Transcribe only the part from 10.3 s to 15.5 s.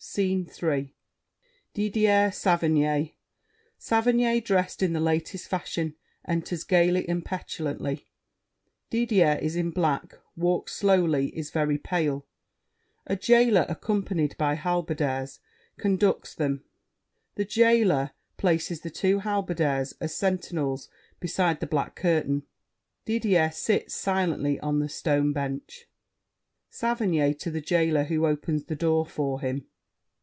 walks slowly, is very pale. A jailer accompanied by Halberdiers